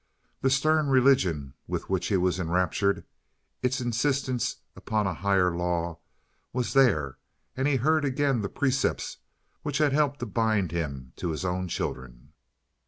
The 0.41 0.49
stern 0.49 0.87
religion 0.87 1.53
with 1.67 1.87
which 1.87 2.07
he 2.07 2.17
was 2.17 2.39
enraptured, 2.39 3.05
its 3.61 3.79
insistence 3.79 4.55
upon 4.75 5.05
a 5.05 5.13
higher 5.13 5.55
law, 5.55 5.99
was 6.53 6.73
there, 6.73 7.19
and 7.55 7.67
he 7.67 7.75
heard 7.75 8.03
again 8.03 8.41
the 8.41 8.49
precepts 8.49 9.17
which 9.61 9.77
had 9.77 9.93
helped 9.93 10.19
to 10.21 10.25
bind 10.25 10.71
him 10.71 11.13
to 11.17 11.29
his 11.29 11.45
own 11.45 11.67
children. 11.67 12.33